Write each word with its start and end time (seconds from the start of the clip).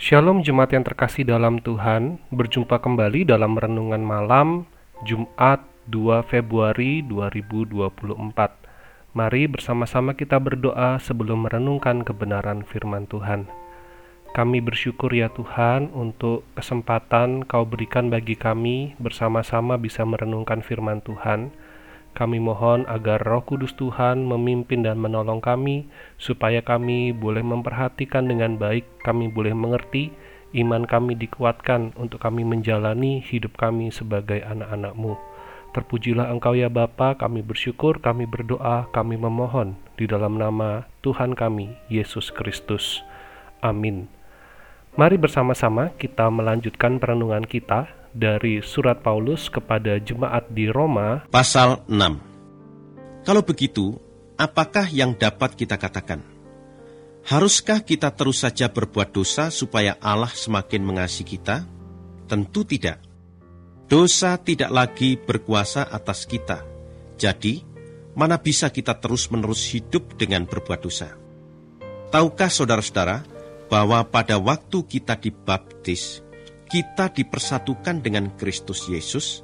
Shalom 0.00 0.40
jemaat 0.40 0.72
yang 0.72 0.80
terkasih 0.80 1.28
dalam 1.28 1.60
Tuhan, 1.60 2.16
berjumpa 2.32 2.80
kembali 2.80 3.28
dalam 3.28 3.52
renungan 3.52 4.00
malam 4.00 4.64
Jumat 5.04 5.60
2 5.92 6.24
Februari 6.24 7.04
2024. 7.04 8.08
Mari 9.12 9.42
bersama-sama 9.52 10.16
kita 10.16 10.40
berdoa 10.40 10.96
sebelum 11.04 11.44
merenungkan 11.44 12.00
kebenaran 12.00 12.64
firman 12.64 13.04
Tuhan. 13.12 13.44
Kami 14.32 14.64
bersyukur 14.64 15.12
ya 15.12 15.28
Tuhan 15.36 15.92
untuk 15.92 16.48
kesempatan 16.56 17.44
Kau 17.44 17.68
berikan 17.68 18.08
bagi 18.08 18.40
kami 18.40 18.96
bersama-sama 18.96 19.76
bisa 19.76 20.00
merenungkan 20.08 20.64
firman 20.64 21.04
Tuhan. 21.04 21.52
Kami 22.10 22.42
mohon 22.42 22.84
agar 22.90 23.22
Roh 23.22 23.46
Kudus 23.46 23.72
Tuhan 23.78 24.26
memimpin 24.26 24.82
dan 24.84 24.98
menolong 24.98 25.38
kami, 25.38 25.86
supaya 26.18 26.60
kami 26.60 27.14
boleh 27.14 27.40
memperhatikan 27.40 28.26
dengan 28.26 28.58
baik, 28.58 28.84
kami 29.06 29.30
boleh 29.30 29.54
mengerti, 29.54 30.10
iman 30.58 30.82
kami 30.84 31.14
dikuatkan 31.14 31.94
untuk 31.94 32.18
kami 32.20 32.42
menjalani 32.42 33.22
hidup 33.22 33.54
kami 33.54 33.94
sebagai 33.94 34.42
anak-anak-Mu. 34.42 35.14
Terpujilah 35.70 36.34
Engkau 36.34 36.58
ya 36.58 36.66
Bapa, 36.66 37.14
kami 37.14 37.46
bersyukur, 37.46 38.02
kami 38.02 38.26
berdoa, 38.26 38.90
kami 38.90 39.14
memohon 39.14 39.78
di 39.94 40.10
dalam 40.10 40.34
nama 40.34 40.90
Tuhan 41.06 41.38
kami, 41.38 41.78
Yesus 41.86 42.34
Kristus. 42.34 43.06
Amin. 43.62 44.10
Mari 44.98 45.14
bersama-sama 45.14 45.94
kita 45.94 46.26
melanjutkan 46.26 46.98
perenungan 46.98 47.46
kita 47.46 47.86
dari 48.14 48.62
surat 48.64 49.00
Paulus 49.00 49.46
kepada 49.46 49.98
jemaat 50.02 50.50
di 50.50 50.66
Roma 50.66 51.24
Pasal 51.30 51.82
6 51.86 53.26
Kalau 53.26 53.42
begitu, 53.44 53.94
apakah 54.40 54.88
yang 54.88 55.14
dapat 55.14 55.54
kita 55.54 55.76
katakan? 55.76 56.24
Haruskah 57.26 57.84
kita 57.84 58.08
terus 58.16 58.40
saja 58.40 58.72
berbuat 58.72 59.12
dosa 59.12 59.52
supaya 59.52 60.00
Allah 60.00 60.32
semakin 60.32 60.80
mengasihi 60.80 61.36
kita? 61.36 61.68
Tentu 62.24 62.64
tidak. 62.64 63.04
Dosa 63.90 64.40
tidak 64.40 64.70
lagi 64.72 65.20
berkuasa 65.20 65.84
atas 65.84 66.24
kita. 66.24 66.64
Jadi, 67.20 67.60
mana 68.16 68.40
bisa 68.40 68.72
kita 68.72 68.96
terus-menerus 68.96 69.68
hidup 69.68 70.16
dengan 70.16 70.48
berbuat 70.48 70.80
dosa? 70.80 71.12
Tahukah 72.08 72.48
saudara-saudara 72.50 73.22
bahwa 73.70 74.02
pada 74.08 74.40
waktu 74.40 74.82
kita 74.82 75.14
dibaptis, 75.20 76.24
kita 76.70 77.10
dipersatukan 77.10 77.98
dengan 77.98 78.38
Kristus 78.38 78.86
Yesus, 78.86 79.42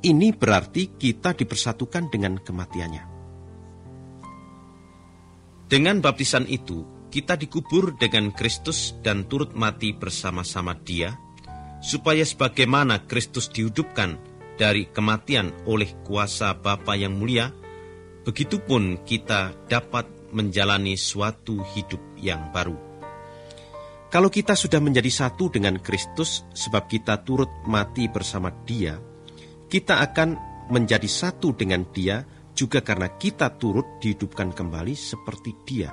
ini 0.00 0.32
berarti 0.32 0.96
kita 0.96 1.36
dipersatukan 1.36 2.08
dengan 2.08 2.40
kematiannya. 2.40 3.04
Dengan 5.68 6.00
baptisan 6.00 6.48
itu, 6.48 6.88
kita 7.12 7.36
dikubur 7.36 8.00
dengan 8.00 8.32
Kristus 8.32 8.96
dan 9.04 9.28
turut 9.28 9.52
mati 9.52 9.92
bersama-sama 9.92 10.72
Dia, 10.80 11.12
supaya 11.84 12.24
sebagaimana 12.24 13.04
Kristus 13.04 13.52
dihidupkan 13.52 14.16
dari 14.56 14.88
kematian 14.88 15.52
oleh 15.68 15.92
kuasa 16.08 16.56
Bapa 16.56 16.96
yang 16.96 17.20
mulia, 17.20 17.52
begitupun 18.24 19.04
kita 19.04 19.52
dapat 19.68 20.08
menjalani 20.32 20.96
suatu 20.96 21.60
hidup 21.76 22.00
yang 22.16 22.48
baru. 22.48 22.85
Kalau 24.06 24.30
kita 24.30 24.54
sudah 24.54 24.78
menjadi 24.78 25.10
satu 25.10 25.50
dengan 25.50 25.82
Kristus, 25.82 26.46
sebab 26.54 26.86
kita 26.86 27.26
turut 27.26 27.50
mati 27.66 28.06
bersama 28.06 28.54
Dia, 28.62 29.02
kita 29.66 29.98
akan 29.98 30.38
menjadi 30.70 31.10
satu 31.10 31.50
dengan 31.52 31.82
Dia 31.90 32.22
juga 32.54 32.80
karena 32.86 33.10
kita 33.12 33.58
turut 33.58 33.98
dihidupkan 33.98 34.54
kembali 34.54 34.94
seperti 34.94 35.52
Dia. 35.66 35.90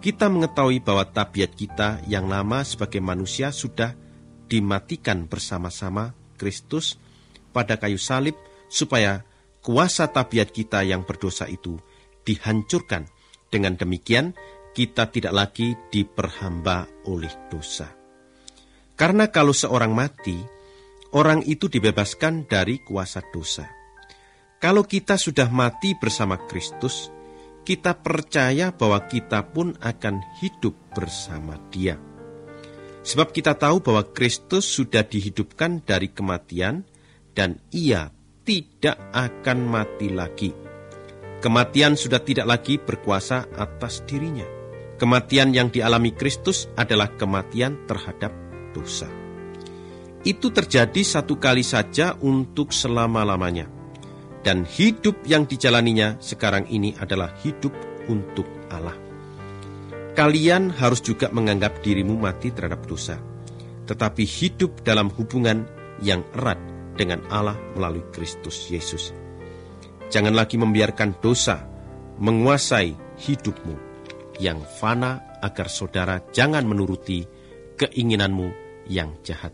Kita 0.00 0.32
mengetahui 0.32 0.80
bahwa 0.80 1.04
tabiat 1.04 1.52
kita 1.52 2.00
yang 2.08 2.30
lama 2.30 2.64
sebagai 2.64 3.04
manusia 3.04 3.52
sudah 3.52 3.92
dimatikan 4.48 5.28
bersama-sama 5.28 6.16
Kristus 6.40 6.96
pada 7.52 7.76
kayu 7.76 8.00
salib, 8.00 8.38
supaya 8.70 9.26
kuasa 9.60 10.08
tabiat 10.08 10.54
kita 10.54 10.86
yang 10.86 11.04
berdosa 11.04 11.50
itu 11.50 11.76
dihancurkan. 12.24 13.10
Dengan 13.50 13.74
demikian, 13.74 14.38
kita 14.70 15.10
tidak 15.10 15.34
lagi 15.34 15.74
diperhamba 15.90 17.08
oleh 17.10 17.32
dosa. 17.50 17.90
Karena 18.94 19.32
kalau 19.32 19.56
seorang 19.56 19.96
mati, 19.96 20.36
orang 21.16 21.40
itu 21.48 21.66
dibebaskan 21.66 22.44
dari 22.46 22.84
kuasa 22.84 23.24
dosa. 23.32 23.66
Kalau 24.60 24.84
kita 24.84 25.16
sudah 25.16 25.48
mati 25.48 25.96
bersama 25.96 26.36
Kristus, 26.44 27.08
kita 27.64 27.96
percaya 27.96 28.76
bahwa 28.76 29.08
kita 29.08 29.40
pun 29.48 29.72
akan 29.80 30.20
hidup 30.44 30.76
bersama 30.92 31.56
Dia. 31.72 31.96
Sebab 33.00 33.32
kita 33.32 33.56
tahu 33.56 33.80
bahwa 33.80 34.04
Kristus 34.12 34.68
sudah 34.68 35.00
dihidupkan 35.00 35.80
dari 35.80 36.12
kematian, 36.12 36.84
dan 37.32 37.56
Ia 37.72 38.12
tidak 38.44 39.00
akan 39.16 39.58
mati 39.64 40.12
lagi. 40.12 40.52
Kematian 41.40 41.96
sudah 41.96 42.20
tidak 42.20 42.44
lagi 42.44 42.76
berkuasa 42.76 43.48
atas 43.56 44.04
dirinya. 44.04 44.59
Kematian 45.00 45.56
yang 45.56 45.72
dialami 45.72 46.12
Kristus 46.12 46.68
adalah 46.76 47.16
kematian 47.16 47.88
terhadap 47.88 48.36
dosa. 48.76 49.08
Itu 50.20 50.52
terjadi 50.52 51.00
satu 51.00 51.40
kali 51.40 51.64
saja 51.64 52.20
untuk 52.20 52.68
selama-lamanya. 52.68 53.64
Dan 54.44 54.68
hidup 54.68 55.24
yang 55.24 55.48
dijalaninya 55.48 56.20
sekarang 56.20 56.68
ini 56.68 56.92
adalah 57.00 57.32
hidup 57.40 57.72
untuk 58.12 58.44
Allah. 58.68 58.92
Kalian 60.12 60.68
harus 60.68 61.00
juga 61.00 61.32
menganggap 61.32 61.80
dirimu 61.80 62.20
mati 62.20 62.52
terhadap 62.52 62.84
dosa, 62.84 63.16
tetapi 63.88 64.28
hidup 64.28 64.84
dalam 64.84 65.08
hubungan 65.16 65.64
yang 66.04 66.20
erat 66.36 66.60
dengan 67.00 67.24
Allah 67.32 67.56
melalui 67.72 68.04
Kristus 68.12 68.68
Yesus. 68.68 69.16
Jangan 70.12 70.36
lagi 70.36 70.60
membiarkan 70.60 71.24
dosa 71.24 71.64
menguasai 72.20 73.16
hidupmu 73.16 73.89
yang 74.40 74.64
fana 74.64 75.38
agar 75.44 75.68
saudara 75.68 76.24
jangan 76.32 76.64
menuruti 76.64 77.28
keinginanmu 77.76 78.48
yang 78.88 79.20
jahat. 79.20 79.52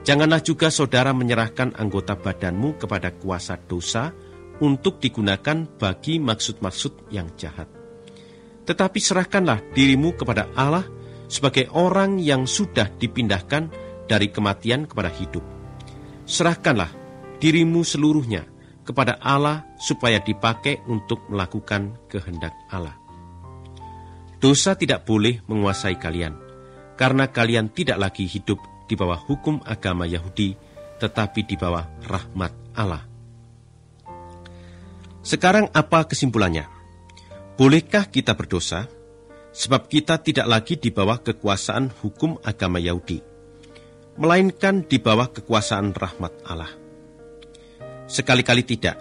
Janganlah 0.00 0.40
juga 0.40 0.72
saudara 0.72 1.12
menyerahkan 1.12 1.76
anggota 1.76 2.16
badanmu 2.16 2.80
kepada 2.80 3.12
kuasa 3.14 3.60
dosa 3.60 4.16
untuk 4.64 4.96
digunakan 4.96 5.68
bagi 5.76 6.16
maksud-maksud 6.16 7.12
yang 7.12 7.28
jahat. 7.36 7.68
Tetapi 8.64 8.98
serahkanlah 9.00 9.76
dirimu 9.76 10.16
kepada 10.16 10.48
Allah 10.56 10.84
sebagai 11.28 11.68
orang 11.76 12.16
yang 12.16 12.48
sudah 12.48 12.88
dipindahkan 12.96 13.68
dari 14.08 14.32
kematian 14.32 14.88
kepada 14.88 15.12
hidup. 15.12 15.44
Serahkanlah 16.24 16.90
dirimu 17.38 17.84
seluruhnya 17.84 18.48
kepada 18.84 19.20
Allah 19.20 19.68
supaya 19.78 20.18
dipakai 20.18 20.82
untuk 20.88 21.22
melakukan 21.28 21.96
kehendak 22.08 22.56
Allah. 22.72 23.09
Dosa 24.40 24.72
tidak 24.72 25.04
boleh 25.04 25.44
menguasai 25.44 26.00
kalian, 26.00 26.32
karena 26.96 27.28
kalian 27.28 27.68
tidak 27.68 28.00
lagi 28.00 28.24
hidup 28.24 28.56
di 28.88 28.96
bawah 28.96 29.20
hukum 29.20 29.60
agama 29.68 30.08
Yahudi, 30.08 30.56
tetapi 30.96 31.44
di 31.44 31.60
bawah 31.60 31.84
rahmat 32.08 32.52
Allah. 32.72 33.04
Sekarang 35.20 35.68
apa 35.76 36.08
kesimpulannya? 36.08 36.64
Bolehkah 37.60 38.08
kita 38.08 38.32
berdosa? 38.32 38.88
Sebab 39.52 39.92
kita 39.92 40.16
tidak 40.24 40.48
lagi 40.48 40.80
di 40.80 40.88
bawah 40.88 41.20
kekuasaan 41.20 41.92
hukum 42.00 42.40
agama 42.40 42.80
Yahudi, 42.80 43.20
melainkan 44.16 44.88
di 44.88 44.96
bawah 44.96 45.28
kekuasaan 45.28 45.92
rahmat 45.92 46.32
Allah. 46.48 46.72
Sekali-kali 48.08 48.64
tidak. 48.64 48.96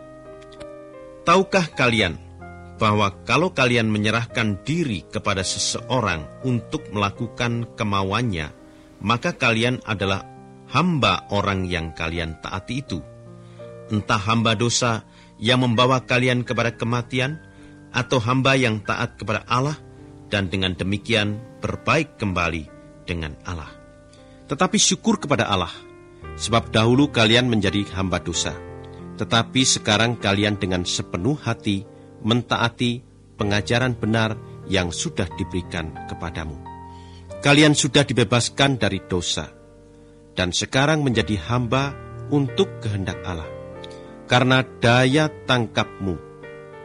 Tahukah 1.23 1.69
kalian 1.71 2.28
bahwa 2.79 3.11
kalau 3.27 3.51
kalian 3.51 3.91
menyerahkan 3.91 4.63
diri 4.63 5.03
kepada 5.03 5.43
seseorang 5.43 6.23
untuk 6.47 6.87
melakukan 6.95 7.67
kemauannya, 7.75 8.55
maka 9.03 9.35
kalian 9.35 9.83
adalah 9.83 10.23
hamba 10.71 11.27
orang 11.35 11.67
yang 11.67 11.91
kalian 11.91 12.39
taati 12.39 12.79
itu. 12.79 13.03
Entah 13.91 14.21
hamba 14.21 14.55
dosa 14.55 15.03
yang 15.35 15.61
membawa 15.67 16.07
kalian 16.07 16.47
kepada 16.47 16.73
kematian, 16.73 17.43
atau 17.89 18.21
hamba 18.21 18.53
yang 18.53 18.79
taat 18.85 19.17
kepada 19.19 19.43
Allah, 19.49 19.75
dan 20.29 20.47
dengan 20.47 20.77
demikian 20.77 21.41
berbaik 21.59 22.21
kembali 22.21 22.69
dengan 23.03 23.33
Allah. 23.49 23.69
Tetapi 24.45 24.77
syukur 24.77 25.17
kepada 25.17 25.49
Allah, 25.49 25.73
sebab 26.37 26.69
dahulu 26.69 27.09
kalian 27.09 27.49
menjadi 27.49 27.81
hamba 27.97 28.21
dosa, 28.21 28.53
tetapi 29.17 29.65
sekarang 29.65 30.21
kalian 30.21 30.61
dengan 30.61 30.85
sepenuh 30.85 31.33
hati 31.41 31.88
mentaati 32.25 33.01
pengajaran 33.39 33.95
benar 33.95 34.35
yang 34.67 34.91
sudah 34.91 35.27
diberikan 35.39 35.95
kepadamu. 36.07 36.59
Kalian 37.39 37.71
sudah 37.71 38.03
dibebaskan 38.03 38.75
dari 38.75 38.99
dosa, 39.07 39.47
dan 40.35 40.51
sekarang 40.51 41.01
menjadi 41.03 41.39
hamba 41.47 41.95
untuk 42.29 42.83
kehendak 42.83 43.19
Allah. 43.23 43.47
Karena 44.29 44.61
daya 44.61 45.31
tangkapmu 45.47 46.29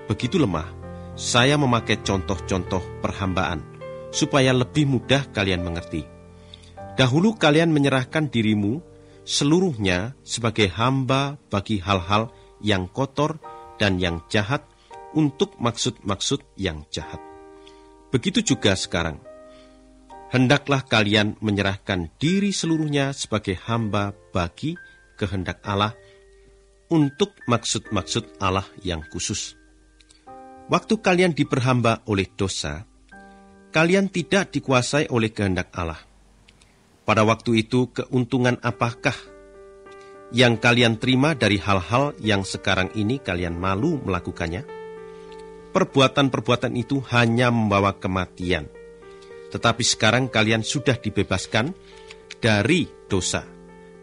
begitu 0.09 0.37
lemah, 0.41 0.69
saya 1.17 1.57
memakai 1.57 2.01
contoh-contoh 2.01 3.03
perhambaan, 3.03 3.61
supaya 4.15 4.55
lebih 4.55 4.87
mudah 4.89 5.29
kalian 5.35 5.65
mengerti. 5.65 6.07
Dahulu 6.95 7.35
kalian 7.35 7.75
menyerahkan 7.75 8.31
dirimu 8.31 8.79
seluruhnya 9.27 10.15
sebagai 10.23 10.71
hamba 10.71 11.41
bagi 11.51 11.83
hal-hal 11.83 12.31
yang 12.63 12.87
kotor 12.87 13.43
dan 13.81 13.99
yang 13.99 14.23
jahat 14.31 14.63
untuk 15.15 15.57
maksud-maksud 15.63 16.59
yang 16.59 16.85
jahat. 16.91 17.23
Begitu 18.15 18.55
juga 18.55 18.79
sekarang. 18.79 19.19
Hendaklah 20.35 20.83
kalian 20.83 21.39
menyerahkan 21.39 22.11
diri 22.19 22.51
seluruhnya 22.51 23.15
sebagai 23.15 23.55
hamba 23.67 24.15
bagi 24.35 24.75
kehendak 25.15 25.63
Allah 25.63 25.95
untuk 26.91 27.35
maksud-maksud 27.47 28.43
Allah 28.43 28.67
yang 28.83 29.03
khusus. 29.11 29.55
Waktu 30.67 30.99
kalian 30.99 31.35
diperhamba 31.35 32.03
oleh 32.11 32.27
dosa, 32.35 32.83
kalian 33.71 34.11
tidak 34.11 34.55
dikuasai 34.55 35.11
oleh 35.11 35.31
kehendak 35.31 35.71
Allah. 35.75 35.99
Pada 37.05 37.27
waktu 37.27 37.67
itu, 37.67 37.93
keuntungan 37.93 38.57
apakah 38.65 39.15
yang 40.33 40.57
kalian 40.57 40.97
terima 40.97 41.37
dari 41.37 41.61
hal-hal 41.61 42.17
yang 42.19 42.43
sekarang 42.43 42.91
ini 42.97 43.21
kalian 43.21 43.55
malu 43.55 44.01
melakukannya? 44.03 44.84
Perbuatan-perbuatan 45.75 46.79
itu 46.79 47.03
hanya 47.11 47.51
membawa 47.51 47.99
kematian. 47.99 48.71
Tetapi 49.51 49.83
sekarang 49.83 50.31
kalian 50.31 50.63
sudah 50.63 50.95
dibebaskan 50.95 51.75
dari 52.39 52.87
dosa 53.11 53.43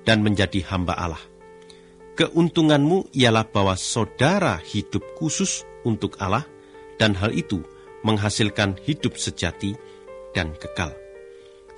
dan 0.04 0.20
menjadi 0.20 0.68
hamba 0.68 1.00
Allah. 1.00 1.24
Keuntunganmu 2.20 3.16
ialah 3.16 3.48
bahwa 3.48 3.80
saudara 3.80 4.60
hidup 4.60 5.16
khusus 5.16 5.64
untuk 5.88 6.20
Allah 6.20 6.44
dan 7.00 7.16
hal 7.16 7.32
itu 7.32 7.64
menghasilkan 8.04 8.76
hidup 8.84 9.16
sejati 9.16 9.80
dan 10.36 10.52
kekal. 10.60 10.92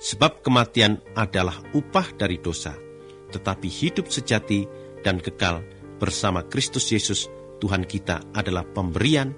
Sebab 0.02 0.42
kematian 0.42 1.00
adalah 1.14 1.62
upah 1.70 2.12
dari 2.18 2.42
dosa, 2.42 2.74
tetapi 3.30 3.70
hidup 3.70 4.10
sejati 4.10 4.66
dan 5.06 5.22
kekal 5.22 5.62
bersama 6.02 6.42
Kristus 6.44 6.90
Yesus 6.90 7.30
Tuhan 7.62 7.88
kita 7.88 8.20
adalah 8.36 8.66
pemberian 8.66 9.32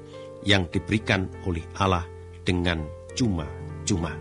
yang 0.47 0.71
diberikan 0.71 1.27
oleh 1.43 1.67
Allah 1.83 2.07
dengan 2.47 2.87
cuma-cuma. 3.19 4.15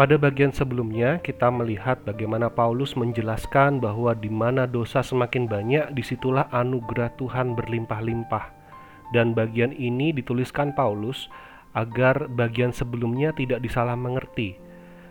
Pada 0.00 0.16
bagian 0.16 0.48
sebelumnya, 0.48 1.20
kita 1.20 1.52
melihat 1.52 2.00
bagaimana 2.08 2.48
Paulus 2.48 2.96
menjelaskan 2.96 3.84
bahwa 3.84 4.16
di 4.16 4.32
mana 4.32 4.64
dosa 4.64 5.04
semakin 5.04 5.44
banyak, 5.44 5.92
di 5.92 6.00
situlah 6.00 6.48
anugerah 6.48 7.12
Tuhan 7.20 7.52
berlimpah-limpah. 7.52 8.56
Dan 9.12 9.36
bagian 9.36 9.76
ini 9.76 10.16
dituliskan 10.16 10.72
Paulus 10.72 11.28
agar 11.76 12.32
bagian 12.32 12.72
sebelumnya 12.72 13.36
tidak 13.36 13.60
disalah 13.60 13.92
mengerti. 13.92 14.56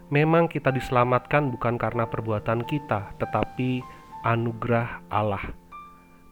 Memang 0.10 0.50
kita 0.50 0.74
diselamatkan 0.74 1.54
bukan 1.54 1.78
karena 1.78 2.10
perbuatan 2.10 2.66
kita, 2.66 3.14
tetapi 3.22 3.86
anugerah 4.26 5.06
Allah 5.14 5.69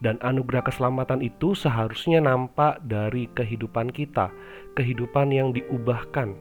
dan 0.01 0.21
anugerah 0.21 0.61
keselamatan 0.61 1.25
itu 1.25 1.57
seharusnya 1.57 2.21
nampak 2.21 2.77
dari 2.85 3.25
kehidupan 3.33 3.89
kita, 3.89 4.29
kehidupan 4.77 5.33
yang 5.33 5.49
diubahkan. 5.53 6.37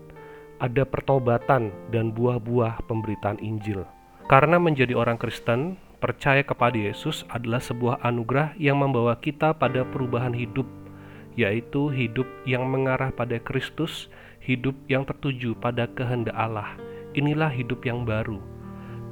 Ada 0.56 0.88
pertobatan 0.88 1.72
dan 1.92 2.16
buah-buah 2.16 2.84
pemberitaan 2.88 3.40
Injil. 3.44 3.84
Karena 4.26 4.56
menjadi 4.56 4.96
orang 4.96 5.20
Kristen, 5.20 5.76
percaya 6.00 6.40
kepada 6.40 6.76
Yesus 6.76 7.28
adalah 7.28 7.60
sebuah 7.60 8.00
anugerah 8.04 8.56
yang 8.56 8.80
membawa 8.80 9.16
kita 9.20 9.52
pada 9.52 9.84
perubahan 9.84 10.32
hidup, 10.32 10.64
yaitu 11.36 11.92
hidup 11.92 12.24
yang 12.48 12.64
mengarah 12.64 13.12
pada 13.12 13.36
Kristus, 13.36 14.08
hidup 14.40 14.74
yang 14.88 15.04
tertuju 15.04 15.52
pada 15.60 15.84
kehendak 15.92 16.34
Allah. 16.34 16.72
Inilah 17.12 17.52
hidup 17.52 17.84
yang 17.84 18.04
baru. 18.08 18.55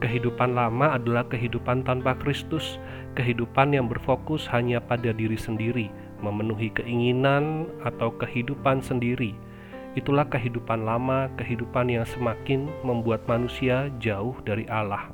Kehidupan 0.04 0.52
lama 0.52 1.00
adalah 1.00 1.24
kehidupan 1.32 1.80
tanpa 1.88 2.12
Kristus, 2.20 2.76
kehidupan 3.16 3.72
yang 3.72 3.88
berfokus 3.88 4.44
hanya 4.52 4.76
pada 4.76 5.16
diri 5.16 5.40
sendiri, 5.40 5.88
memenuhi 6.20 6.68
keinginan 6.76 7.64
atau 7.88 8.12
kehidupan 8.12 8.84
sendiri. 8.84 9.32
Itulah 9.96 10.28
kehidupan 10.28 10.84
lama, 10.84 11.32
kehidupan 11.40 11.88
yang 11.88 12.04
semakin 12.04 12.68
membuat 12.84 13.24
manusia 13.24 13.88
jauh 13.96 14.36
dari 14.44 14.68
Allah. 14.68 15.08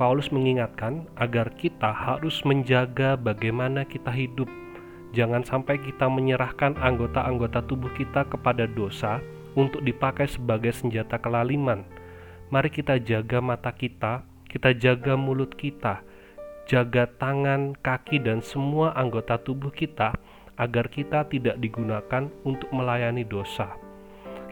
Paulus 0.00 0.32
mengingatkan 0.32 1.04
agar 1.20 1.52
kita 1.52 1.92
harus 1.92 2.40
menjaga 2.48 3.20
bagaimana 3.20 3.84
kita 3.84 4.08
hidup. 4.08 4.48
Jangan 5.12 5.44
sampai 5.44 5.76
kita 5.76 6.08
menyerahkan 6.08 6.72
anggota-anggota 6.80 7.68
tubuh 7.68 7.92
kita 8.00 8.24
kepada 8.32 8.64
dosa 8.64 9.20
untuk 9.52 9.84
dipakai 9.84 10.24
sebagai 10.24 10.72
senjata 10.72 11.20
kelaliman. 11.20 11.84
Mari 12.52 12.68
kita 12.68 13.00
jaga 13.00 13.40
mata 13.40 13.72
kita, 13.72 14.28
kita 14.44 14.76
jaga 14.76 15.16
mulut 15.16 15.56
kita, 15.56 16.04
jaga 16.68 17.08
tangan, 17.08 17.72
kaki, 17.72 18.20
dan 18.20 18.44
semua 18.44 18.92
anggota 18.92 19.40
tubuh 19.40 19.72
kita 19.72 20.12
agar 20.60 20.92
kita 20.92 21.24
tidak 21.32 21.56
digunakan 21.56 22.28
untuk 22.44 22.68
melayani 22.68 23.24
dosa. 23.24 23.72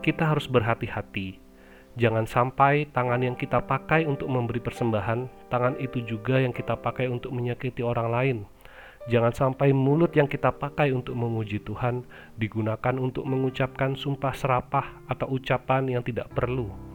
Kita 0.00 0.32
harus 0.32 0.48
berhati-hati. 0.48 1.36
Jangan 2.00 2.24
sampai 2.24 2.88
tangan 2.88 3.20
yang 3.20 3.36
kita 3.36 3.60
pakai 3.68 4.08
untuk 4.08 4.32
memberi 4.32 4.64
persembahan, 4.64 5.52
tangan 5.52 5.76
itu 5.76 6.00
juga 6.00 6.40
yang 6.40 6.56
kita 6.56 6.80
pakai 6.80 7.04
untuk 7.12 7.36
menyakiti 7.36 7.84
orang 7.84 8.08
lain. 8.08 8.38
Jangan 9.12 9.36
sampai 9.36 9.76
mulut 9.76 10.16
yang 10.16 10.24
kita 10.24 10.56
pakai 10.56 10.88
untuk 10.96 11.12
memuji 11.20 11.60
Tuhan 11.60 12.08
digunakan 12.40 12.96
untuk 12.96 13.28
mengucapkan 13.28 13.92
sumpah 13.92 14.32
serapah 14.32 15.04
atau 15.04 15.36
ucapan 15.36 15.84
yang 15.84 16.00
tidak 16.00 16.32
perlu. 16.32 16.89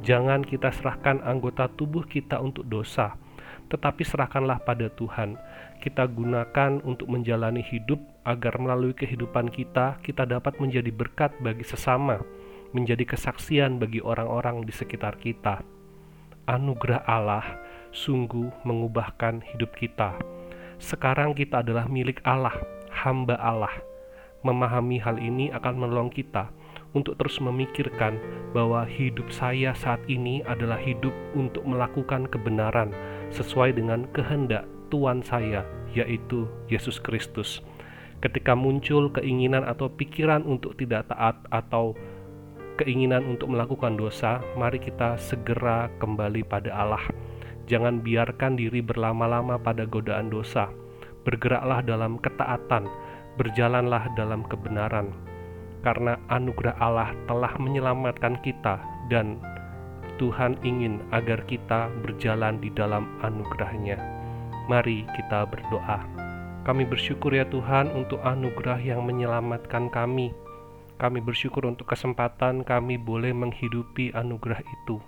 Jangan 0.00 0.40
kita 0.40 0.72
serahkan 0.72 1.20
anggota 1.20 1.68
tubuh 1.68 2.08
kita 2.08 2.40
untuk 2.40 2.64
dosa, 2.64 3.20
tetapi 3.68 4.00
serahkanlah 4.00 4.64
pada 4.64 4.88
Tuhan. 4.88 5.36
Kita 5.80 6.08
gunakan 6.08 6.80
untuk 6.88 7.12
menjalani 7.12 7.60
hidup 7.60 8.00
agar 8.24 8.56
melalui 8.56 8.96
kehidupan 8.96 9.52
kita, 9.52 10.00
kita 10.00 10.24
dapat 10.24 10.56
menjadi 10.56 10.88
berkat 10.88 11.36
bagi 11.44 11.68
sesama, 11.68 12.16
menjadi 12.72 13.04
kesaksian 13.12 13.76
bagi 13.76 14.00
orang-orang 14.00 14.64
di 14.64 14.72
sekitar 14.72 15.20
kita. 15.20 15.60
Anugerah 16.48 17.04
Allah 17.04 17.44
sungguh 17.92 18.64
mengubahkan 18.64 19.44
hidup 19.52 19.76
kita. 19.76 20.16
Sekarang 20.80 21.36
kita 21.36 21.60
adalah 21.60 21.84
milik 21.92 22.24
Allah, 22.24 22.56
hamba 22.88 23.36
Allah. 23.36 23.72
Memahami 24.40 24.96
hal 24.96 25.20
ini 25.20 25.52
akan 25.52 25.76
menolong 25.76 26.08
kita 26.08 26.48
untuk 26.92 27.14
terus 27.18 27.38
memikirkan 27.38 28.18
bahwa 28.50 28.82
hidup 28.82 29.30
saya 29.30 29.70
saat 29.76 30.02
ini 30.10 30.42
adalah 30.46 30.78
hidup 30.78 31.14
untuk 31.38 31.62
melakukan 31.62 32.26
kebenaran 32.26 32.90
sesuai 33.30 33.78
dengan 33.78 34.10
kehendak 34.10 34.66
Tuhan 34.90 35.22
saya, 35.22 35.62
yaitu 35.94 36.50
Yesus 36.66 36.98
Kristus. 36.98 37.62
Ketika 38.20 38.52
muncul 38.52 39.08
keinginan 39.14 39.64
atau 39.64 39.88
pikiran 39.88 40.44
untuk 40.44 40.76
tidak 40.76 41.08
taat 41.08 41.40
atau 41.48 41.96
keinginan 42.76 43.24
untuk 43.24 43.48
melakukan 43.48 43.96
dosa, 43.96 44.42
mari 44.58 44.82
kita 44.82 45.16
segera 45.16 45.88
kembali 46.02 46.44
pada 46.44 46.74
Allah. 46.74 47.04
Jangan 47.70 48.02
biarkan 48.02 48.58
diri 48.58 48.82
berlama-lama 48.82 49.56
pada 49.62 49.86
godaan 49.86 50.26
dosa. 50.26 50.68
Bergeraklah 51.22 51.86
dalam 51.86 52.18
ketaatan, 52.18 52.90
berjalanlah 53.38 54.10
dalam 54.18 54.42
kebenaran. 54.42 55.29
Karena 55.80 56.20
anugerah 56.28 56.76
Allah 56.76 57.16
telah 57.24 57.56
menyelamatkan 57.56 58.36
kita 58.44 58.80
dan 59.08 59.40
Tuhan 60.20 60.60
ingin 60.60 61.00
agar 61.16 61.40
kita 61.48 61.88
berjalan 62.04 62.60
di 62.60 62.68
dalam 62.76 63.08
anugerahnya. 63.24 63.96
Mari 64.68 65.08
kita 65.16 65.48
berdoa. 65.48 66.04
Kami 66.68 66.84
bersyukur 66.84 67.32
ya 67.32 67.48
Tuhan 67.48 67.88
untuk 67.96 68.20
anugerah 68.20 68.76
yang 68.84 69.08
menyelamatkan 69.08 69.88
kami. 69.88 70.36
Kami 71.00 71.24
bersyukur 71.24 71.64
untuk 71.64 71.88
kesempatan 71.88 72.60
kami 72.60 73.00
boleh 73.00 73.32
menghidupi 73.32 74.12
anugerah 74.12 74.60
itu. 74.60 75.00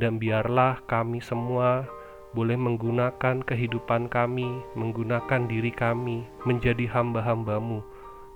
Dan 0.00 0.16
biarlah 0.16 0.80
kami 0.88 1.20
semua 1.20 1.84
boleh 2.32 2.56
menggunakan 2.56 3.44
kehidupan 3.44 4.08
kami, 4.08 4.48
menggunakan 4.72 5.44
diri 5.46 5.70
kami 5.70 6.24
menjadi 6.48 6.88
hamba-hambamu 6.90 7.84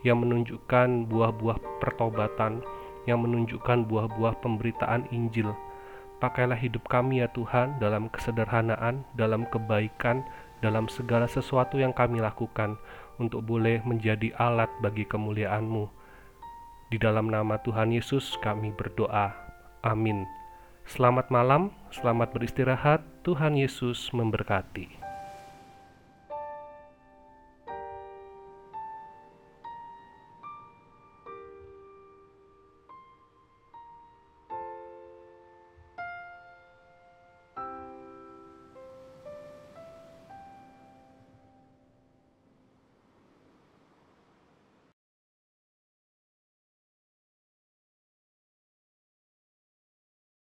yang 0.06 0.22
menunjukkan 0.22 1.10
buah-buah 1.10 1.58
pertobatan, 1.82 2.62
yang 3.06 3.24
menunjukkan 3.24 3.88
buah-buah 3.88 4.38
pemberitaan 4.44 5.08
Injil, 5.10 5.50
Pakailah 6.18 6.58
hidup 6.58 6.90
kami 6.90 7.22
ya 7.22 7.30
Tuhan 7.30 7.78
dalam 7.78 8.10
kesederhanaan, 8.10 9.06
dalam 9.14 9.46
kebaikan, 9.46 10.26
dalam 10.58 10.90
segala 10.90 11.30
sesuatu 11.30 11.78
yang 11.78 11.94
kami 11.94 12.18
lakukan 12.18 12.74
untuk 13.22 13.46
boleh 13.46 13.78
menjadi 13.86 14.34
alat 14.34 14.66
bagi 14.82 15.06
kemuliaan-Mu. 15.06 15.86
Di 16.90 16.98
dalam 16.98 17.30
nama 17.30 17.62
Tuhan 17.62 17.94
Yesus 17.94 18.34
kami 18.42 18.74
berdoa. 18.74 19.30
Amin. 19.86 20.26
Selamat 20.90 21.30
malam, 21.30 21.70
selamat 21.94 22.34
beristirahat. 22.34 23.06
Tuhan 23.22 23.54
Yesus 23.54 24.10
memberkati. 24.10 24.97